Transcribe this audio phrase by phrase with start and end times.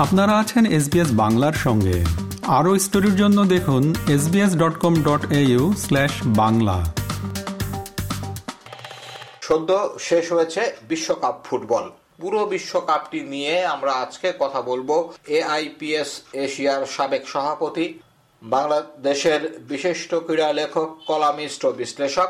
[0.00, 2.04] আপনারা আছেন এসবিএস বাংলার সঙ্গে।
[2.46, 6.84] আরও স্টোরির জন্য দেখুন SBS dot com dot AU slash Bangla.
[9.42, 11.90] সদ্য শেষ হয়েছে বিশ্বকাপ ফুটবল।
[12.20, 17.98] পুরো বিশ্বকাপটি নিয়ে আমরা আজকে কথা বলব এআইপিএস এশিয়ার সাবেক সভাপতি
[18.42, 22.28] বাংলাদেশের বিশিষ্ট ক্রীড়া লেখক কলামিস্ট ও বিশ্লেষক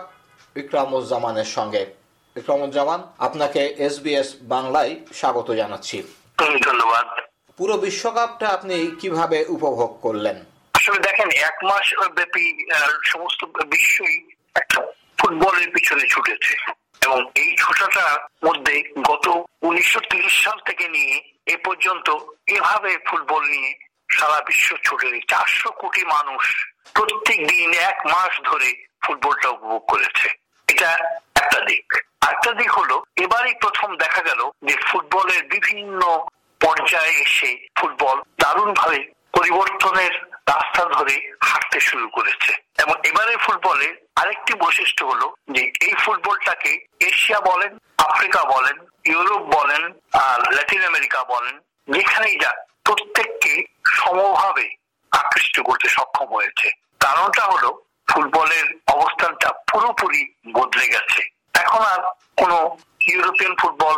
[0.54, 1.86] বিক্রমুজ্জামানের সঙ্গে।
[2.34, 6.02] বিক্রমুজ্জামান আপনাকে এসবিএস বাংলায় স্বাগত জানাচ্ছি।
[6.38, 7.29] ধন্যবাদ।
[7.60, 10.44] পুরো বিশ্বকাপটা আপনি কীভাবে উপভোগ করলেন?
[10.74, 12.66] আসলে দেখেন, এক মাস ব্যাপী
[13.04, 14.86] সমস্ত বিশ্বই একটা
[15.18, 16.56] ফুটবলের পিছনে ছুটেছে।
[17.04, 23.74] এবং এই ছোটাটার মধ্যে গত উনিশশো সাল থেকে নিয়ে এ পর্যন্ত এভাবে ফুটবল নিয়ে
[24.12, 30.28] সারা বিশ্ব ছুটেনি চারশো কোটি মানুষ প্রত্যেক দিন এক মাস ধরে ফুটবলটা উপভোগ করেছে।
[30.68, 36.26] এটা একটা দিক। আরেকটা দিক হলো, এবারই প্রথম দেখা গেল যে ফুটবলের বিভিন্ন
[36.60, 38.98] পর্যায়ে এসে ফুটবল দারুণ ভাবে
[39.32, 40.14] পরিবর্তনের
[40.48, 47.40] রাস্তা ধরে হাঁটতে শুরু করেছে। এবং এবারে ফুটবলে আরেকটি বৈশিষ্ট্য হলো যে এই ফুটবলটাকে এশিয়া
[47.40, 54.66] বলেন, আফ্রিকা বলেন, ইউরোপ বলেন, আর ল্যাটিন আমেরিকা বলেন, যেখানেই যাক প্রত্যেককে সমভাবে
[55.12, 61.22] আকৃষ্ট করতে সক্ষম হয়েছে। কারণটা হলো ফুটবলের অবস্থানটা পুরোপুরি বদলে গেছে।
[61.54, 62.00] এখন আর
[62.36, 62.76] কোনো
[63.08, 63.96] ইউরোপিয়ান ফুটবল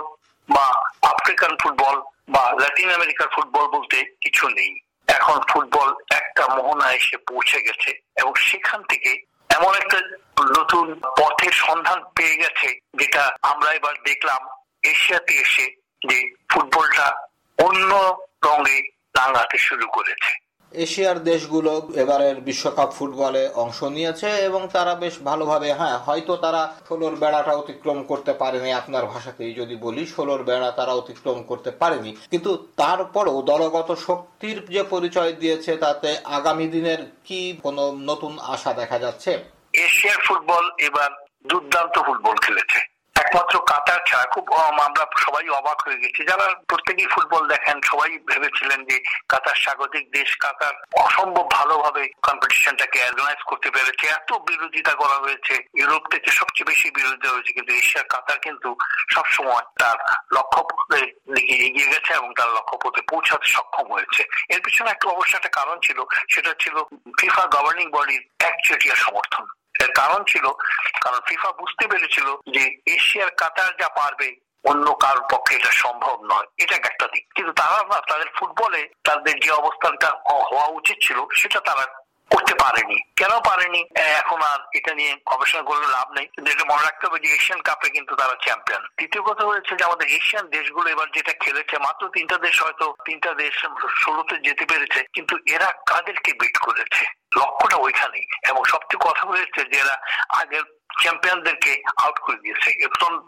[0.49, 0.67] বা
[1.03, 7.61] আফ্রিকান ফুটবল বা ল্যাটিন আমেরিকার ফুটবল বলতে কিছু নেই। এখন ফুটবল একটা মোহনা এসে পৌঁছে
[7.63, 10.01] গেছে এবং সেখান থেকে এমন একটা
[10.59, 14.47] নতুন পথের সন্ধান পেয়ে গেছে যেটা আমরা এবার দেখলাম
[14.83, 15.67] এশিয়াতে এসে
[16.09, 17.27] যে ফুটবলটা
[17.59, 18.79] অন্য রঙে
[19.17, 20.42] রাঙাতে শুরু করেছে।
[20.75, 27.17] এশিয়ার দেশগুলো এবারের বিশ্বকাপ ফুটবলে অংশ নিয়েছে এবং তারা বেশ ভালোভাবে হ্যাঁ হয়তো তারা ষোলোর
[27.17, 32.69] বেড়াটা অতিক্রম করতে পারেনি আপনার ভাষাতেই যদি বলি, ষোলোর বেড়া তারা অতিক্রম করতে পারেনি। কিন্তু
[32.77, 39.39] তারপরও দলগত শক্তির যে পরিচয় দিয়েছে, তাতে আগামী দিনের কি কোনো নতুন আশা দেখা যাচ্ছে?
[39.73, 41.11] এশিয়ার ফুটবল এবার
[41.47, 42.79] দুর্দান্ত ফুটবল খেলেছে।
[43.33, 44.45] একমাত্র কাতার ছাড়া খুব
[44.87, 48.97] আমরা সবাই অবাক হয়ে গেছি। যারা প্রত্যেকেই ফুটবল দেখেন, সবাই ভেবেছিলেন যে
[49.33, 56.05] কাতার স্বাগতিক দেশ, কাতার অসম্ভব ভালোভাবে কম্পিটিশনটাকে অর্গানাইজ করতে পেরেছে। এত বিরোধিতা করা হয়েছে। ইউরোপ
[56.13, 58.69] থেকে সবচেয়ে বেশি বিরোধিতা হয়েছে, কিন্তু এশিয়ার কাতার কিন্তু
[59.15, 59.97] সবসময় তার
[60.37, 60.61] লক্ষ্য
[61.35, 64.23] দিকে এগিয়ে গেছে এবং তার লক্ষ্য পথে পৌঁছাতে সক্ষম হয়েছে।
[64.55, 65.99] এর পিছনে একটা অবশ্য একটা কারণ ছিল,
[66.33, 66.77] সেটা ছিল
[67.19, 69.47] ফিফা গভর্নিং বডির একচেটিয়া সমর্থন।
[69.85, 70.47] এর কারণ ছিল,
[71.05, 72.63] কারণ ফিফা বুঝতে পেরেছিল যে
[72.97, 74.29] এশিয়ার কাতার যা পারবে,
[74.65, 79.41] অন্য কার পক্ষে এটা সম্ভব নয়। এটা একটা দিক। কিন্তু তারা না, তাদের ফুটবলে তাদের
[79.41, 80.09] যে অবস্থানটা
[80.51, 81.85] হওয়া উচিত ছিল, সেটা তারা
[82.31, 83.81] করতে পারেনি। কেন পারেনি?
[84.21, 87.61] এখন আর এটা নিয়ে গবেষণা করলে লাভ নেই। কিন্তু এটা মনে রাখতে হবে যে এশিয়ান
[87.61, 92.09] কাপে কিন্তু তারা চ্যাম্পিয়ন দ্বিতীয় কথা হয়েছে যে আমাদের এশিয়ান দেশগুলো এবার যেটা খেলেছে, মাত্র
[92.09, 93.55] তিনটা দেশ হয়তো তিনটা দেশ
[94.03, 97.05] ষোলোতে যেতে পেরেছে, কিন্তু এরা কাদেরকে বিট করেছে?
[97.39, 99.97] লক্ষ্যটা ওইখানেই এবং সবচেয়ে কথা হয়েছে যে এরা
[100.41, 100.65] আগের
[101.03, 101.73] চ্যাম্পিয়নদেরকে
[102.03, 102.69] আউট করে দিয়েছে।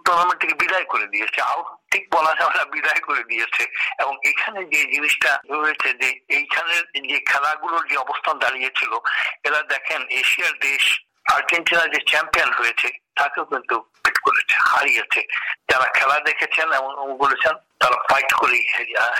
[0.04, 3.62] টুর্নামেন্ট থেকে বিদায় করে দিয়েছে। আউট ঠিক বলা যাবে না, বিদায় করে দিয়েছে।
[4.02, 5.30] এবং এখানে যে জিনিসটা
[5.62, 8.92] হয়েছে যে এইখানের যে খেলাগুলোর যে অবস্থান দাঁড়িয়েছিল,
[9.44, 10.84] এরা দেখেন এশিয়ার দেশ
[11.36, 13.76] আর্জেন্টিনা যে চ্যাম্পিয়ন হয়েছে, তাকেও কিন্তু
[14.24, 15.20] করেছে, হারিয়েছে।
[15.70, 16.90] যারা খেলা দেখেছেন এবং
[17.22, 17.54] বলেছেন
[17.84, 18.58] তারা ফাইট করে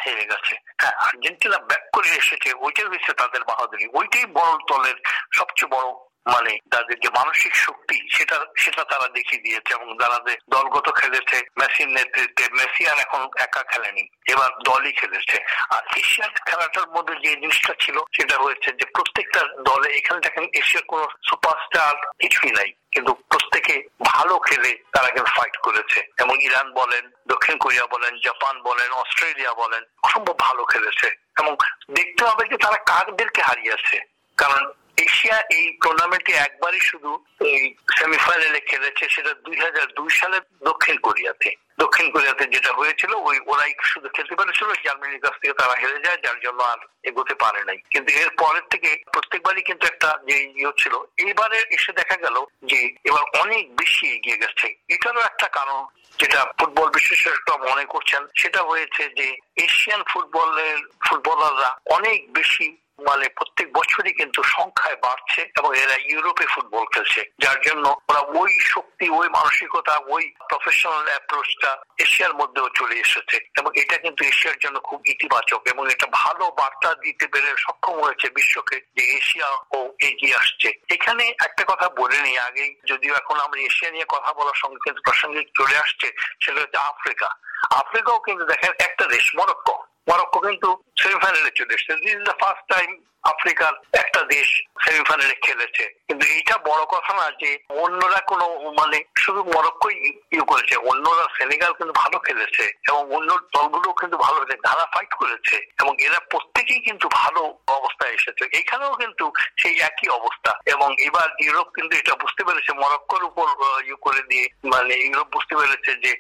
[0.02, 4.96] হেরে গেছে। হ্যাঁ আর্জেন্টিনা ব্যাক করে এসেছে, ওইটাই হয়েছে তাদের বাহাদুরি। ওইটাই বড় দলের
[5.38, 5.88] সবচেয়ে বড়
[6.26, 11.36] মানে তাদের যে মানসিক শক্তি, সেটা সেটা তারা দেখিয়ে দিয়েছে এবং যারা যে দলগত খেলেছে,
[11.58, 15.36] মেসির নেতৃত্বে, মেসি আর এখন একা খেলেনি, এবার দলই খেলেছে।
[15.70, 20.84] আর এশিয়ার খেলাটার মধ্যে যে জিনিসটা ছিল, সেটা হয়েছে যে প্রত্যেকটা দলে এখানে দেখেন এশিয়ার
[20.84, 27.10] কোন সুপারস্টার কিছুই নাই, কিন্তু প্রত্যেকে ভালো খেলে তারা কিন্তু ফাইট করেছে। এবং ইরান বলেন,
[27.26, 31.08] দক্ষিণ কোরিয়া বলেন, জাপান বলেন, অস্ট্রেলিয়া বলেন, অসম্ভব ভালো খেলেছে।
[31.40, 31.56] এবং
[31.90, 34.62] দেখতে হবে যে তারা কাকদেরকে হারিয়েছে। কারণ
[35.06, 37.62] এশিয়া এই টুর্নামেন্টে একবারই শুধু এই
[37.98, 43.72] সেমিফাইনালে খেলেছে, সেটা দুই হাজার দুই সালে দক্ষিণ কোরিয়াতে। দক্ষিণ কোরিয়াতে যেটা হয়েছিল, ওই ওরাই
[43.92, 46.78] শুধু খেলতে পেরেছিল, জার্মানির কাছ থেকে তারা হেরে যায়, যার জন্য আর
[47.08, 51.92] এগোতে পারে নাই। কিন্তু এর পরের থেকে প্রত্যেকবারই কিন্তু একটা যে ইয়ে ছিল এইবারে এসে
[52.00, 52.36] দেখা গেল
[52.70, 55.80] যে এবার অনেক বেশি এগিয়ে গেছে। এটারও একটা কারণ
[56.18, 59.28] যেটা ফুটবল বিশেষজ্ঞরা মনে করছেন, সেটা হয়েছে যে
[59.66, 62.66] এশিয়ান ফুটবলের ফুটবলাররা অনেক বেশি
[62.98, 68.58] মানে প্রত্যেক বছরই কিন্তু সংখ্যায় বাড়ছে এবং এরা ইউরোপে ফুটবল খেলছে। যার জন্য ওরা ওই
[68.58, 74.80] শক্তি, ওই মানসিকতা, ওই প্রফেশনাল অ্যাপ্রোচটা এশিয়ার মধ্যেও চলে এসেছে এবং এটা কিন্তু এশিয়ার জন্য
[74.80, 80.36] খুব ইতিবাচক এবং এটা ভালো বার্তা দিতে পেরে সক্ষম হয়েছে বিশ্বকে যে এশিয়া ও এগিয়ে
[80.36, 84.78] আসছে। এখানে একটা কথা বলে নিই আগেই, যদিও এখন আমরা এশিয়া নিয়ে কথা বলার সঙ্গে
[84.84, 87.28] কিন্তু প্রাসঙ্গিক চলে আসছে, সেটা হচ্ছে আফ্রিকা।
[87.70, 90.68] আফ্রিকাও কিন্তু দেখেন একটা দেশ, মরক্কো। মরক্কো কিন্তু
[91.00, 92.90] সেমিফাইনালে চলে এসছে। This is the first time
[93.32, 93.72] আফ্রিকার
[94.02, 94.48] একটা দেশ
[94.84, 97.50] সেমিফাইনালে খেলেছে। কিন্তু এইটা বড় কথা না যে,
[97.84, 98.46] অন্যরা কোনো
[98.80, 99.96] মানে শুধু মরক্কোই
[100.34, 105.12] ইয়ে করেছে, অন্যরা সেনেগাল কিন্তু ভালো খেলেছে এবং অন্য দলগুলো কিন্তু ভালো খেলেছে ধারা ফাইট
[105.20, 107.40] করেছে এবং এরা প্রত্যেকেই কিন্তু ভালো
[107.78, 109.24] অবস্থায় এসেছে। এখানেও কিন্তু
[109.60, 113.46] সেই একই অবস্থা এবং এবার ইউরোপ কিন্তু এটা বুঝতে পেরেছে, মরক্কোর উপর
[113.86, 116.12] ইয়ে করে দিয়ে মানে ইউরোপ বুঝতে পেরেছে যে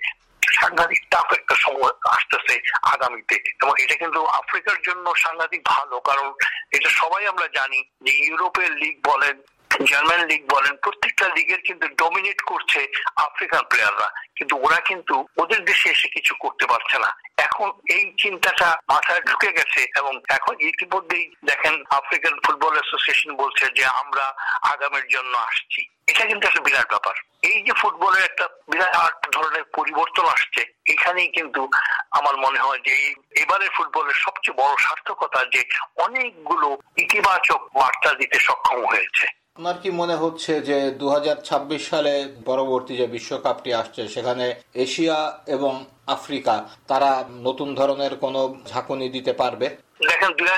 [0.52, 6.32] সাংঘাতিক টাফ একটা সময় আসতেছে আগামীতে। এবং এটা কিন্তু আফ্রিকার জন্য সাংঘাতিক ভালো, কারণ
[6.70, 9.42] এটা সবাই আমরা জানি যে ইউরোপের লিগ বলেন
[9.80, 15.90] জার্মান লিগ বলেন, প্রত্যেকটা লিগের কিন্তু ডমিনেট করছে আফ্রিকান প্লেয়াররা কিন্তু ওরা কিন্তু ওদের দেশে
[15.90, 21.84] এসে কিছু করতে পারছে না। এখন এই চিন্তাটা মাথায় ঢুকে গেছে এবং এখন ইতিমধ্যেই দেখেন
[21.90, 27.62] আফ্রিকান ফুটবল অ্যাসোসিয়েশন বলছে যে আমরা আগামীর জন্য আসছি। এটা কিন্তু একটা বিরাট ব্যাপার। এই
[27.62, 31.68] যে ফুটবলের একটা বিরাট ধরনের পরিবর্তন আসছে, এখানেই কিন্তু
[32.10, 35.64] আমার মনে হয় যে এবারের ফুটবলের সবচেয়ে বড় সার্থকতা যে
[35.96, 39.26] অনেকগুলো ইতিবাচক বার্তা দিতে সক্ষম হয়েছে।
[39.58, 42.12] আপনার কি মনে হচ্ছে যে দু হাজার ছাব্বিশ সালে
[42.46, 46.54] পরবর্তী যে বিশ্বকাপটি আসছে, সেখানে এশিয়া এবং আফ্রিকা,
[46.88, 48.34] তারা নতুন ধরনের কোন
[48.66, 49.66] ঝাঁকুনি দিতে পারবে?
[50.08, 50.48] দেখেন দুই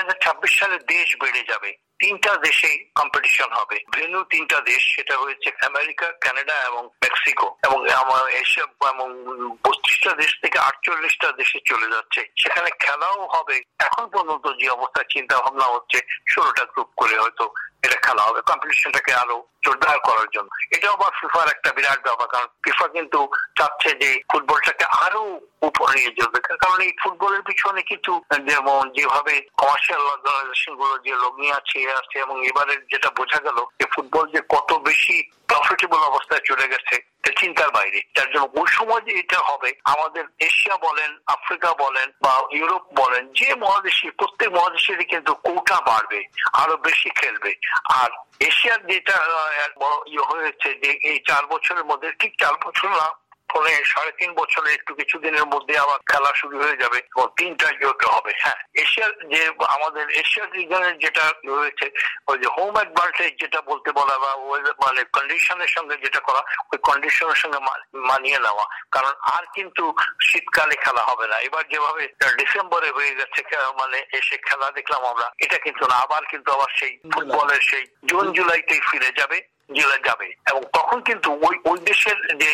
[0.47, 6.55] সালে দেশ বেড়ে যাবে। তিনটা দেশে কম্পিটিশন হবে। ভেনু তিনটা দেশ, সেটা হয়েছে আমেরিকা, কানাডা
[6.67, 7.77] এবং মেক্সিকো। এবং
[8.41, 9.07] এশিয়া এবং
[9.63, 15.35] বত্রিশটা দেশ থেকে আটচল্লিশটা দেশে চলে যাচ্ছে। সেখানে খেলাও হবে। এখন পর্যন্ত যে অবস্থা, চিন্তা
[15.37, 15.99] ভাবনা হচ্ছে,
[16.29, 17.45] ষোলোটা গ্রুপ করে হয়তো
[17.83, 22.47] এটা খেলা হবে কম্পিটিশনটাকে আরও জোরদার করার জন্য। এটাও আবার ফিফার একটা বিরাট ব্যাপার, কারণ
[22.63, 23.19] ফিফা কিন্তু
[23.57, 25.23] চাচ্ছে যে ফুটবলটাকে আরও
[25.67, 28.13] উপরে নিয়ে যাবে কারণ এই ফুটবলের পিছনে কিছু,
[28.49, 34.25] যেমন যেভাবে কমার্শিয়াল অর্গানাইজেশনগুলো যে লগ্নি আছে আছে, এবং এবারে যেটা বোঝা গেল যে ফুটবল
[34.35, 35.17] যে কত বেশি
[35.57, 40.77] প্রফিটেবল অবস্থায় চলে গেছে। চিন্তার বাইরে। যার জন্য ওই সময় যে এটা হবে, আমাদের এশিয়া
[40.77, 46.23] বলেন, আফ্রিকা বলেন বা ইউরোপ বলেন, যে মহাদেশে, প্রত্যেক মহাদেশেরই কিন্তু কোটা বাড়বে,
[46.53, 47.55] আরও বেশি খেলবে।
[47.89, 48.09] আর
[48.39, 49.13] এশিয়ার যেটা
[50.07, 53.07] ইয়ে হয়েছে যে এই চার বছরের মধ্যে, ঠিক চার বছর না
[53.49, 58.05] ফলে সাড়ে তিন বছরের একটু কিছুদিনের মধ্যে আবার খেলা শুরু হয়ে যাবে এবং তিনটা ইয়েতে
[58.05, 61.85] হবে হ্যাঁ। এশিয়ার যে আমাদের এশিয়ার রিজনের যেটা রয়েছে
[62.27, 64.31] ওই যে হোম অ্যাডভান্টেজ যেটা বলতে বলা বা
[64.85, 66.41] মানে কন্ডিশনের সঙ্গে যেটা করা
[66.71, 67.59] ওই কন্ডিশনের সঙ্গে
[67.93, 69.83] মানিয়ে নেওয়া। কারণ আর কিন্তু
[70.23, 72.03] শীতকালে খেলা হবে না। এবার যেভাবে
[72.37, 73.41] ডিসেম্বরে হয়ে গেছে
[73.79, 78.33] মানে এসে খেলা দেখলাম আমরা এটা কিন্তু না। আবার কিন্তু আবার সেই ফুটবলের সেই জুন
[78.33, 79.37] জুলাইতেই ফিরে যাবে
[79.73, 82.51] জেলা যাবে। এবং তখন কিন্তু ওই ওই দেশের যে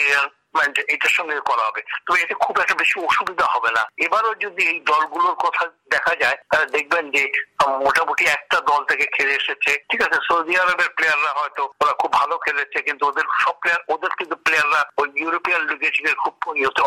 [0.87, 4.79] এটার সঙ্গে করা হবে। তো এতে খুব একটা বেশি অসুবিধা হবে না। এবারও যদি এই
[4.79, 7.31] দলগুলোর কথা দেখা যায় তারা দেখবেন যে
[7.79, 12.35] মোটামুটি একটা দল থেকে খেলে এসেছে। ঠিক আছে, সৌদি আরবের প্লেয়াররা হয়তো ওরা খুব ভালো
[12.45, 16.33] খেলেছে, কিন্তু ওদের সব প্লেয়ার ওদের কিন্তু প্লেয়াররা ওই ইউরোপিয়ান লিগে খুব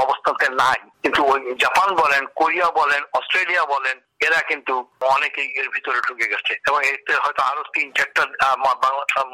[0.05, 3.97] অবস্থাতে নাই। কিন্তু ওই জাপান বলেন কোরিয়া বলেন অস্ট্রেলিয়া বলেন,
[4.27, 4.75] এরা কিন্তু
[5.15, 8.23] অনেকেই এর ভিতরে ঢুকে গেছে। এবং এতে হয়তো আরও তিন চারটা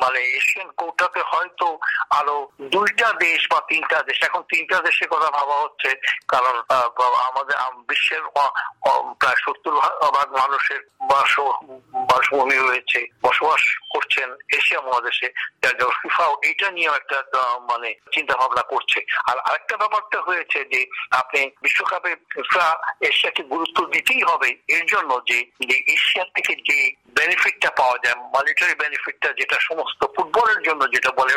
[0.03, 1.67] মানে এশিয়ান কোটাতে হয়তো
[2.19, 2.37] আরও
[2.75, 5.91] দুইটা দেশ বা তিনটা দেশ, এখন তিনটা দেশের কথা ভাবা হচ্ছে,
[6.33, 6.55] কারণ
[7.29, 7.57] আমাদের
[7.89, 8.23] বিশ্বের
[9.21, 9.75] প্রায় সত্তর
[10.17, 10.81] ভাগ মানুষের
[12.33, 13.63] বাসভূমি রয়েছে বসবাস
[13.93, 15.29] করছেন এশিয়া মহাদেশে,
[15.63, 17.19] যার জন্য ফিফা এটা নিয়ে একটা
[17.71, 18.99] মানে চিন্তা ভাবনা করছে।
[19.31, 20.81] আর আরেকটা ব্যাপারটা হয়েছে যে,
[21.11, 22.67] আপনি বিশ্বকাপে ফিফা
[23.01, 25.39] এশিয়াকে গুরুত্ব দিতেই হবে এর জন্য যে
[25.95, 26.79] এশিয়ার থেকে যে
[27.19, 31.33] বেনিফিটটা পাওয়া যায় মনিটারি বেনিফিটটা যেটা সমস্ত ফুটবলের জন্য যেটা বলে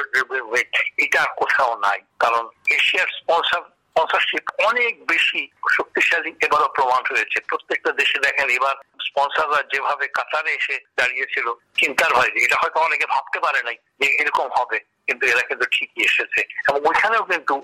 [0.97, 2.43] এটা কোথাও নাই। কারণ
[2.77, 3.63] এশিয়ার স্পন্সার
[3.95, 8.75] স্পন্সরশিপ অনেক বেশি শক্তিশালী এবারও প্রমাণ হয়েছে। প্রত্যেকটা দেশে দেখেন, এবার
[9.07, 14.49] স্পন্সররা যেভাবে কাতারে এসে দাঁড়িয়েছিল, চিন্তার বাইরে। এটা হয়তো অনেকে ভাবতে পারে নাই। যে এরকম
[14.59, 17.61] হবে। কিন্তু এরা কিন্তু ঠিকই এসেছে। এবং ওইখানেও কিন্তু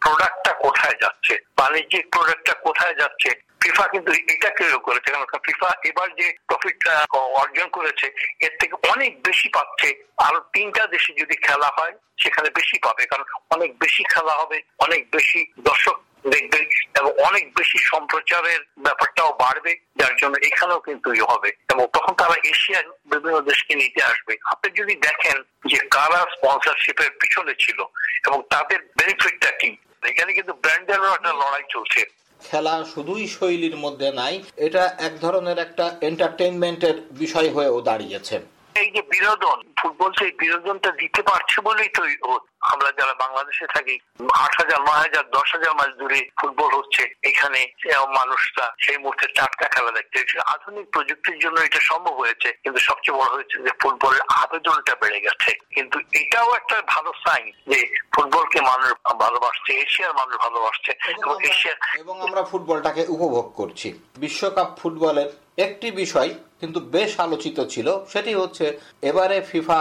[0.00, 3.30] প্রোডাক্টটা কোথায় যাচ্ছে, বাণিজ্যিক প্রোডাক্টটা কোথায় যাচ্ছে
[3.62, 9.22] ফিফা কিন্তু এটা কেউ করেছে। কারণ ফিফা এবার যে প্রফিটটা অর্জন করেছে, এর থেকে অনেক
[9.22, 14.32] বেশি পাচ্ছে। আরও তিনটা দেশে যদি খেলা হয়, সেখানে বেশি পাবে। কারণ অনেক বেশি খেলা
[14.32, 16.60] হবে, অনেক বেশি দর্শক দেখবে
[16.98, 22.36] এবং অনেক বেশি সম্প্রচারের ব্যাপারটাও বাড়বে, যার জন্য এখানেও কিন্তু ইয়ে হবে। এবং তখন তারা
[22.44, 25.36] এশিয়ার বিভিন্ন দেশকে নিতে আসবে। আপনি যদি দেখেন
[25.70, 27.78] যে কারা স্পন্সরশিপের পিছনে ছিল
[28.26, 29.70] এবং তাদের বেনিফিটটা কি,
[30.02, 32.00] এখানে কিন্তু ব্র্যান্ডেরও একটা লড়াই চলছে।
[32.40, 39.02] খেলা শুধুই শৈলীর মধ্যে নাই, এটা এক ধরনের একটা এন্টারটেইনমেন্টের বিষয় হয়েও দাঁড়িয়েছে। এই যে
[39.12, 42.02] বিনোদন ফুটবল সেই বিনোদনটা দিতে পারছে বলেই তো
[42.72, 43.94] আমরা যারা বাংলাদেশে থাকি
[44.44, 47.60] আট হাজার নয় হাজার দশ হাজার মাইল দূরে ফুটবল হচ্ছে এখানে
[48.18, 50.16] মানুষরা সেই মুহূর্তে টাটকা খেলা দেখতে
[50.54, 55.50] আধুনিক প্রযুক্তির জন্য এটা সম্ভব হয়েছে কিন্তু সবচেয়ে বড় হয়েছে যে ফুটবলের আবেদনটা বেড়ে গেছে।
[55.74, 57.78] কিন্তু এটাও একটা ভালো সাইন যে
[58.14, 58.90] ফুটবলকে মানুষ
[59.24, 66.30] ভালোবাসছে এশিয়ার মানুষ ভালোবাসছে এবং এশিয়া এবং আমরা ফুটবলটাকে উপভোগ করছি। বিশ্বকাপ ফুটবলের একটি বিষয়
[66.60, 68.66] কিন্তু বেশ আলোচিত ছিল সেটি হচ্ছে
[69.02, 69.80] এবারে ফিফা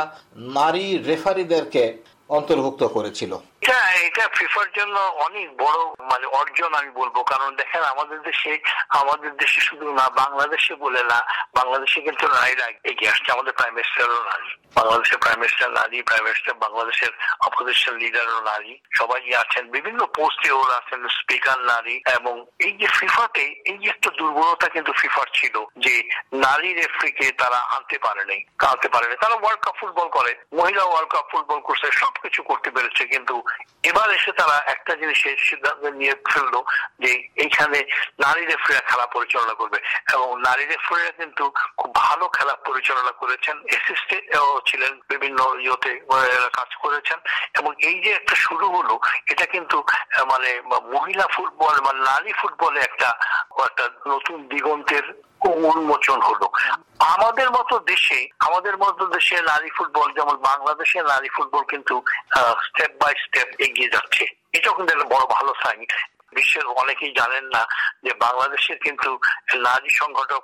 [0.58, 1.84] নারী রেফারিদেরকে
[2.30, 3.32] অন্তর্ভুক্ত করেছিল।
[3.66, 5.80] এটা এটা ফিফার জন্য অনেক বড়
[6.12, 11.26] মানে অর্জন আমি বলব। কারণ দেখেন, আমাদের দেশে আমাদের দেশে শুধু না, বাংলাদেশে বলে না,
[11.54, 16.54] বাংলাদেশে কিন্তু নারীরা এগিয়ে আসছে। আমাদের প্রাইম মিনিস্টারও নারী। বাংলাদেশের প্রাইম মিনিস্টার নারী প্রাইম মিনিস্টার
[16.54, 22.88] বাংলাদেশের অপোজিশন লিডারও নারী। সবাই আছেন। বিভিন্ন পোস্টে ওরা আছেন স্পিকার নারী। এবং এই যে
[22.88, 28.90] ফিফাতে এই যে একটা দুর্বলতা কিন্তু ফিফার ছিল, যে নারী রেফারিকে তারা আনতে পারেনি আনতে
[28.90, 33.44] পারেনি তারা ওয়ার্ল্ড কাপ ফুটবল করে, মহিলা ওয়ার্ল্ড কাপ ফুটবল করছে, সবকিছু করতে পেরেছে। কিন্তু
[33.84, 36.56] এবার এসে তারা একটা জিনিসের সিদ্ধান্ত নিয়ে ফেলল
[37.00, 37.80] যে এইখানে
[38.20, 39.78] নারী রেফারিরা খেলা পরিচালনা করবে
[40.14, 41.44] এবং নারী রেফারিরা কিন্তু
[41.78, 43.56] খুব ভালো খেলা পরিচালনা করেছেন
[44.66, 45.92] ছিলেন, বিভিন্ন ইয়েতে
[46.54, 47.20] কাজ করেছেন
[47.60, 49.00] এবং এই যে একটা শুরু হলো,
[49.32, 49.78] এটা কিন্তু
[50.32, 50.50] মানে
[50.96, 53.10] মহিলা ফুটবল মানে নারী ফুটবলে একটা
[53.66, 55.06] একটা নতুন দিগন্তের
[55.50, 56.48] উন্মোচন হলো।
[57.00, 62.04] আমাদের মতো দেশে, আমাদের মতো দেশে নারী ফুটবল, যেমন বাংলাদেশের নারী ফুটবল কিন্তু
[62.68, 64.24] স্টেপ বাই স্টেপ এগিয়ে যাচ্ছে।
[64.54, 65.86] এটা কিন্তু একটা বড় ভালো সাইন
[66.36, 67.62] বিশ্বের অনেকেই জানেন না
[68.04, 69.20] যে বাংলাদেশের কিন্তু
[69.56, 70.44] নারী সংগঠক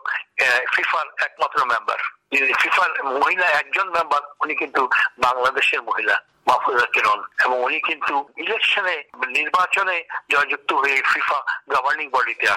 [0.74, 2.00] ফিফার একমাত্র মেম্বার
[2.31, 10.03] ফিফার মহিলা একজন মেম্বার উনি কিন্তু বাংলাদেশের মহিলা মাহফুজা কিরণ এবং উনি কিন্তু ইলেকশনে নির্বাচনে
[10.31, 12.47] জয়যুক্ত হয়ে ফিফা গভর্নিং বডিতে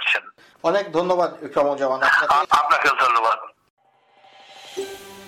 [0.62, 1.34] অনেক ধন্যবাদ
[2.50, 3.38] আপনাকে ধন্যবাদ।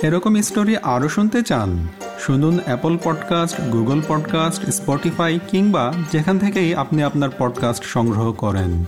[0.03, 1.89] এরকম স্টোরি আরও শুনতে চান
[2.21, 8.85] শুনুন Apple podcast Google podcast Spotify কিংবা যেখান থেকেই আপনি আপনার পডকাস্ট সংগ্রহ করেন।